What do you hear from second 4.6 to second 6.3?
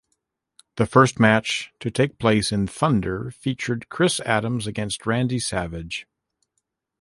against Randy Savage.